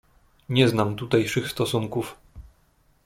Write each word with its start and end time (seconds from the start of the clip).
"Nie 0.49 0.69
znam 0.69 0.95
tutejszych 0.95 1.49
stosunków." 1.51 2.17